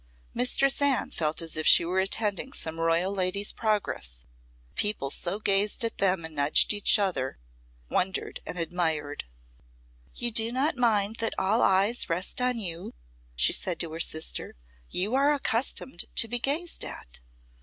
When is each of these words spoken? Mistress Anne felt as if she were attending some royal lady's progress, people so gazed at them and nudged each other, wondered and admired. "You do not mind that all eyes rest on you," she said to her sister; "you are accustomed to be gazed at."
Mistress 0.33 0.81
Anne 0.81 1.11
felt 1.11 1.43
as 1.43 1.55
if 1.55 1.67
she 1.67 1.85
were 1.85 1.99
attending 1.99 2.53
some 2.53 2.79
royal 2.79 3.13
lady's 3.13 3.51
progress, 3.51 4.25
people 4.73 5.11
so 5.11 5.39
gazed 5.39 5.83
at 5.83 5.99
them 5.99 6.25
and 6.25 6.33
nudged 6.33 6.73
each 6.73 6.97
other, 6.97 7.37
wondered 7.87 8.39
and 8.43 8.57
admired. 8.57 9.25
"You 10.15 10.31
do 10.31 10.51
not 10.51 10.75
mind 10.75 11.17
that 11.17 11.37
all 11.37 11.61
eyes 11.61 12.09
rest 12.09 12.41
on 12.41 12.57
you," 12.57 12.95
she 13.35 13.53
said 13.53 13.79
to 13.81 13.91
her 13.93 13.99
sister; 13.99 14.55
"you 14.89 15.13
are 15.13 15.31
accustomed 15.35 16.05
to 16.15 16.27
be 16.27 16.39
gazed 16.39 16.83
at." 16.83 17.19